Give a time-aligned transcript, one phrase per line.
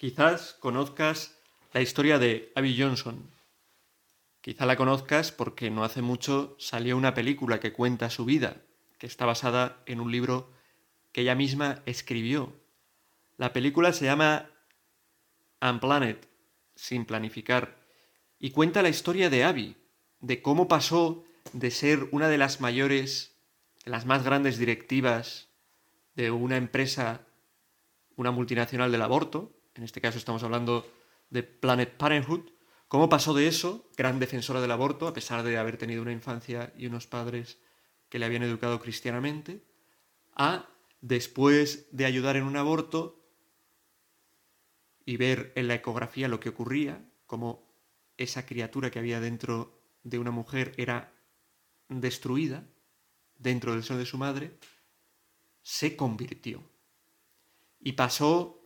[0.00, 1.36] Quizás conozcas
[1.74, 3.30] la historia de Abby Johnson.
[4.40, 8.62] Quizá la conozcas porque no hace mucho salió una película que cuenta su vida,
[8.96, 10.54] que está basada en un libro
[11.12, 12.54] que ella misma escribió.
[13.36, 14.48] La película se llama
[15.60, 16.26] Unplanet,
[16.74, 17.76] sin planificar,
[18.38, 19.76] y cuenta la historia de Abby,
[20.20, 23.36] de cómo pasó de ser una de las mayores,
[23.84, 25.48] de las más grandes directivas
[26.14, 27.26] de una empresa,
[28.16, 30.90] una multinacional del aborto, en este caso estamos hablando
[31.30, 32.50] de Planet Parenthood,
[32.88, 36.72] cómo pasó de eso, gran defensora del aborto, a pesar de haber tenido una infancia
[36.76, 37.58] y unos padres
[38.08, 39.64] que le habían educado cristianamente,
[40.34, 40.68] a,
[41.00, 43.24] después de ayudar en un aborto
[45.04, 47.70] y ver en la ecografía lo que ocurría, cómo
[48.16, 51.12] esa criatura que había dentro de una mujer era
[51.88, 52.66] destruida
[53.38, 54.58] dentro del seno de su madre,
[55.62, 56.62] se convirtió.
[57.80, 58.59] Y pasó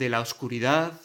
[0.00, 0.98] de la oscuridad,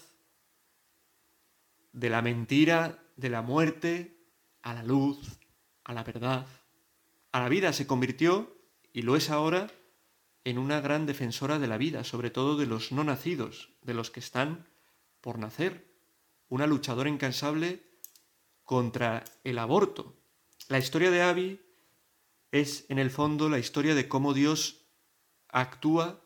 [1.91, 4.17] de la mentira, de la muerte,
[4.61, 5.37] a la luz,
[5.83, 6.47] a la verdad,
[7.33, 7.73] a la vida.
[7.73, 8.55] Se convirtió,
[8.93, 9.69] y lo es ahora,
[10.45, 14.11] en una gran defensora de la vida, sobre todo de los no nacidos, de los
[14.11, 14.65] que están
[15.19, 15.91] por nacer.
[16.47, 17.83] Una luchadora incansable
[18.63, 20.15] contra el aborto.
[20.69, 21.61] La historia de Abby
[22.53, 24.85] es, en el fondo, la historia de cómo Dios
[25.49, 26.23] actúa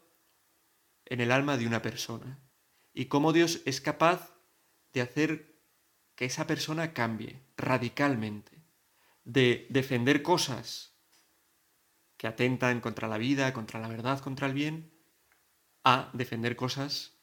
[1.06, 2.40] en el alma de una persona
[3.00, 4.36] y cómo Dios es capaz
[4.92, 5.56] de hacer
[6.18, 8.62] que esa persona cambie radicalmente,
[9.24, 10.92] de defender cosas
[12.18, 14.92] que atentan contra la vida, contra la verdad, contra el bien,
[15.86, 17.14] a defender cosas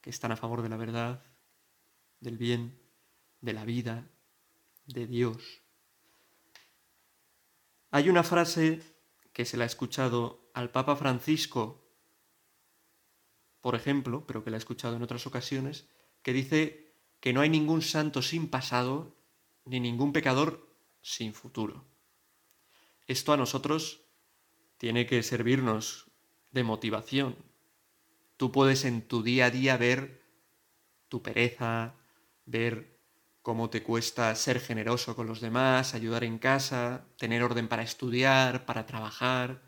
[0.00, 1.24] que están a favor de la verdad,
[2.20, 2.80] del bien,
[3.40, 4.06] de la vida,
[4.86, 5.62] de Dios.
[7.90, 8.82] Hay una frase
[9.32, 11.83] que se la ha escuchado al Papa Francisco
[13.64, 15.86] por ejemplo, pero que la he escuchado en otras ocasiones,
[16.22, 19.16] que dice que no hay ningún santo sin pasado
[19.64, 20.68] ni ningún pecador
[21.00, 21.82] sin futuro.
[23.06, 24.02] Esto a nosotros
[24.76, 26.10] tiene que servirnos
[26.50, 27.36] de motivación.
[28.36, 30.20] Tú puedes en tu día a día ver
[31.08, 31.94] tu pereza,
[32.44, 32.98] ver
[33.40, 38.66] cómo te cuesta ser generoso con los demás, ayudar en casa, tener orden para estudiar,
[38.66, 39.62] para trabajar.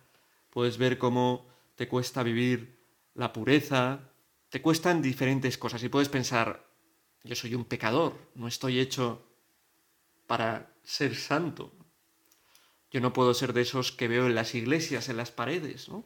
[0.51, 1.47] Puedes ver cómo
[1.77, 2.76] te cuesta vivir
[3.17, 4.13] la pureza,
[4.49, 6.67] te cuestan diferentes cosas y puedes pensar,
[7.25, 9.27] yo soy un pecador, no estoy hecho
[10.27, 11.73] para ser santo.
[12.91, 16.05] Yo no puedo ser de esos que veo en las iglesias, en las paredes, ¿no?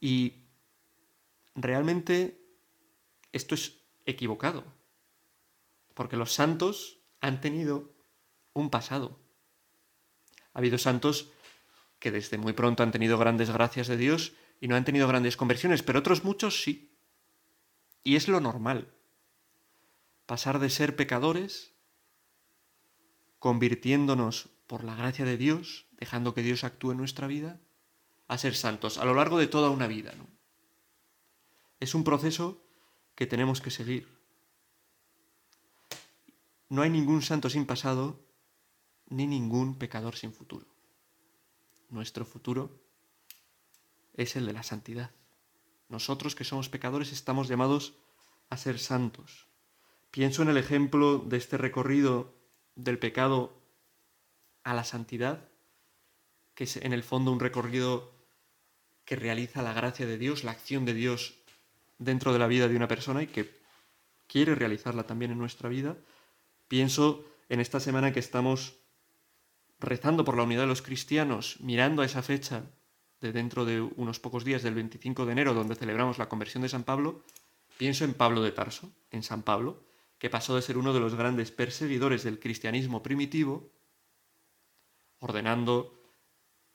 [0.00, 0.44] Y
[1.54, 2.40] realmente
[3.32, 4.64] esto es equivocado,
[5.94, 7.94] porque los santos han tenido
[8.52, 9.18] un pasado.
[10.52, 11.30] Ha habido santos
[11.98, 15.36] que desde muy pronto han tenido grandes gracias de Dios y no han tenido grandes
[15.36, 16.96] conversiones, pero otros muchos sí.
[18.04, 18.92] Y es lo normal.
[20.26, 21.72] Pasar de ser pecadores,
[23.38, 27.60] convirtiéndonos por la gracia de Dios, dejando que Dios actúe en nuestra vida,
[28.26, 30.12] a ser santos a lo largo de toda una vida.
[30.16, 30.26] ¿no?
[31.80, 32.62] Es un proceso
[33.14, 34.06] que tenemos que seguir.
[36.68, 38.20] No hay ningún santo sin pasado,
[39.08, 40.66] ni ningún pecador sin futuro.
[41.88, 42.87] Nuestro futuro
[44.18, 45.12] es el de la santidad.
[45.88, 47.94] Nosotros que somos pecadores estamos llamados
[48.50, 49.46] a ser santos.
[50.10, 52.34] Pienso en el ejemplo de este recorrido
[52.74, 53.62] del pecado
[54.64, 55.48] a la santidad,
[56.54, 58.12] que es en el fondo un recorrido
[59.04, 61.38] que realiza la gracia de Dios, la acción de Dios
[61.98, 63.56] dentro de la vida de una persona y que
[64.26, 65.96] quiere realizarla también en nuestra vida.
[66.66, 68.80] Pienso en esta semana que estamos
[69.78, 72.64] rezando por la unidad de los cristianos, mirando a esa fecha
[73.20, 76.68] de dentro de unos pocos días, del 25 de enero, donde celebramos la conversión de
[76.68, 77.24] San Pablo,
[77.76, 79.82] pienso en Pablo de Tarso, en San Pablo,
[80.18, 83.70] que pasó de ser uno de los grandes perseguidores del cristianismo primitivo,
[85.20, 85.98] ordenando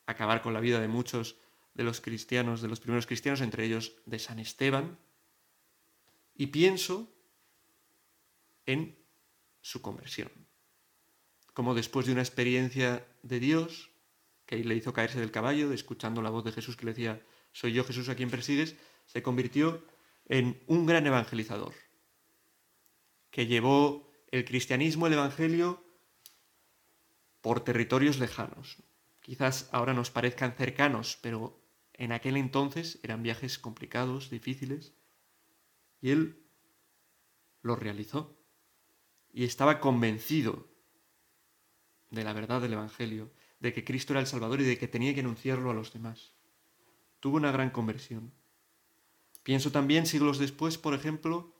[0.05, 1.37] acabar con la vida de muchos
[1.73, 4.97] de los cristianos, de los primeros cristianos, entre ellos de San Esteban,
[6.35, 7.09] y pienso
[8.65, 8.97] en
[9.61, 10.31] su conversión,
[11.53, 13.92] como después de una experiencia de Dios,
[14.45, 17.73] que le hizo caerse del caballo, escuchando la voz de Jesús que le decía, soy
[17.73, 18.75] yo Jesús a quien persigues,
[19.05, 19.85] se convirtió
[20.25, 21.73] en un gran evangelizador,
[23.29, 25.83] que llevó el cristianismo, el evangelio,
[27.41, 28.77] por territorios lejanos.
[29.21, 31.61] Quizás ahora nos parezcan cercanos, pero
[31.93, 34.93] en aquel entonces eran viajes complicados, difíciles,
[36.01, 36.45] y él
[37.61, 38.37] lo realizó.
[39.31, 40.67] Y estaba convencido
[42.11, 43.31] de la verdad del Evangelio
[43.63, 46.33] de que Cristo era el Salvador y de que tenía que anunciarlo a los demás.
[47.21, 48.33] Tuvo una gran conversión.
[49.41, 51.55] Pienso también siglos después, por ejemplo,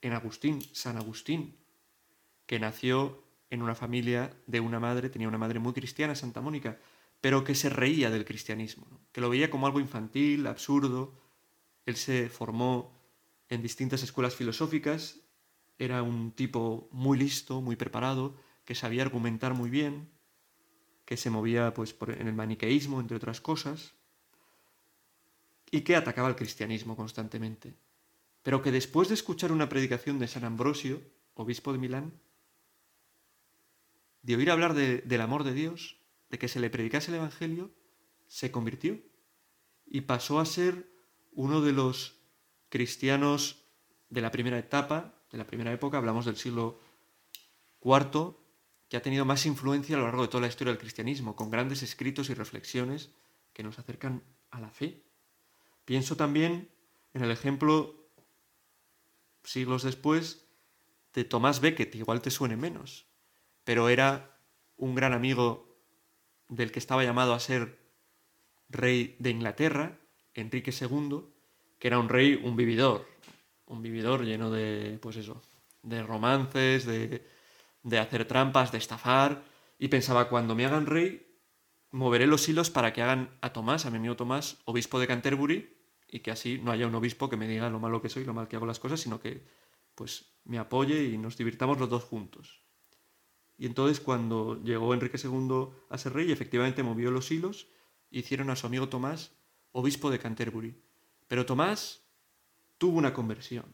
[0.00, 1.56] en Agustín, San Agustín,
[2.46, 6.78] que nació en una familia de una madre, tenía una madre muy cristiana, Santa Mónica,
[7.20, 11.20] pero que se reía del cristianismo, que lo veía como algo infantil, absurdo.
[11.84, 12.92] Él se formó
[13.48, 15.18] en distintas escuelas filosóficas,
[15.80, 20.16] era un tipo muy listo, muy preparado, que sabía argumentar muy bien,
[21.08, 23.94] que se movía pues, en el maniqueísmo, entre otras cosas,
[25.70, 27.72] y que atacaba al cristianismo constantemente.
[28.42, 31.00] Pero que después de escuchar una predicación de San Ambrosio,
[31.32, 32.12] obispo de Milán,
[34.20, 35.96] de oír hablar del amor de Dios,
[36.28, 37.70] de que se le predicase el Evangelio,
[38.26, 39.00] se convirtió
[39.86, 40.92] y pasó a ser
[41.32, 42.18] uno de los
[42.68, 43.64] cristianos
[44.10, 46.78] de la primera etapa, de la primera época, hablamos del siglo
[47.82, 48.36] IV,
[48.88, 51.50] que ha tenido más influencia a lo largo de toda la historia del cristianismo, con
[51.50, 53.10] grandes escritos y reflexiones
[53.52, 55.02] que nos acercan a la fe.
[55.84, 56.70] Pienso también
[57.14, 58.08] en el ejemplo,
[59.42, 60.46] siglos después,
[61.14, 63.06] de Tomás Becket, igual te suene menos,
[63.64, 64.38] pero era
[64.76, 65.76] un gran amigo
[66.48, 67.78] del que estaba llamado a ser
[68.68, 69.98] rey de Inglaterra,
[70.34, 71.24] Enrique II,
[71.78, 73.08] que era un rey, un vividor,
[73.66, 75.42] un vividor lleno de, pues eso,
[75.82, 77.26] de romances, de,
[77.88, 79.44] de hacer trampas, de estafar,
[79.78, 81.26] y pensaba, cuando me hagan rey,
[81.90, 85.76] moveré los hilos para que hagan a Tomás, a mi amigo Tomás, obispo de Canterbury,
[86.06, 88.34] y que así no haya un obispo que me diga lo malo que soy, lo
[88.34, 89.46] mal que hago las cosas, sino que
[89.94, 92.62] pues me apoye y nos divirtamos los dos juntos.
[93.56, 97.68] Y entonces cuando llegó Enrique II a ser rey, efectivamente movió los hilos,
[98.10, 99.32] hicieron a su amigo Tomás
[99.72, 100.80] obispo de Canterbury.
[101.26, 102.02] Pero Tomás
[102.78, 103.66] tuvo una conversión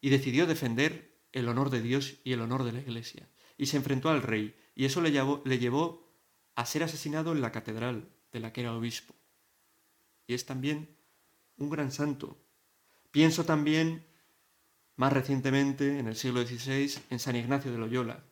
[0.00, 3.28] y decidió defender el honor de Dios y el honor de la Iglesia.
[3.58, 6.08] Y se enfrentó al rey, y eso le llevó, le llevó
[6.54, 9.14] a ser asesinado en la catedral de la que era obispo.
[10.28, 10.96] Y es también
[11.58, 12.38] un gran santo.
[13.10, 14.06] Pienso también,
[14.94, 18.24] más recientemente, en el siglo XVI, en San Ignacio de Loyola,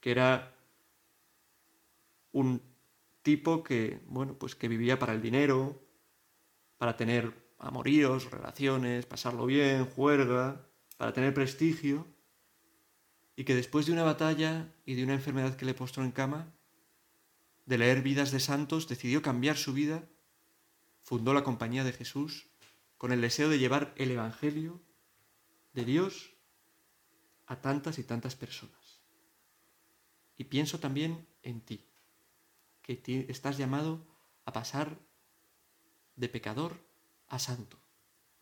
[0.00, 0.54] que era
[2.32, 2.62] un
[3.22, 5.82] tipo que, bueno, pues que vivía para el dinero,
[6.76, 10.67] para tener amoríos, relaciones, pasarlo bien, juerga,
[10.98, 12.06] para tener prestigio,
[13.36, 16.52] y que después de una batalla y de una enfermedad que le postró en cama,
[17.66, 20.08] de leer vidas de santos, decidió cambiar su vida,
[21.02, 22.48] fundó la Compañía de Jesús
[22.98, 24.82] con el deseo de llevar el Evangelio
[25.72, 26.32] de Dios
[27.46, 29.00] a tantas y tantas personas.
[30.36, 31.86] Y pienso también en ti,
[32.82, 34.04] que estás llamado
[34.46, 34.98] a pasar
[36.16, 36.80] de pecador
[37.28, 37.78] a santo,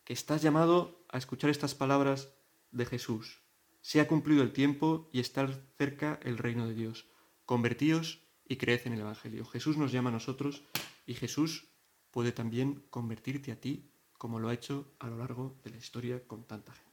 [0.03, 2.29] que estás llamado a escuchar estas palabras
[2.71, 3.41] de Jesús.
[3.81, 5.47] Se ha cumplido el tiempo y está
[5.77, 7.07] cerca el reino de Dios.
[7.45, 9.45] Convertíos y creed en el Evangelio.
[9.45, 10.63] Jesús nos llama a nosotros
[11.05, 11.69] y Jesús
[12.11, 16.25] puede también convertirte a ti como lo ha hecho a lo largo de la historia
[16.27, 16.86] con tanta gente.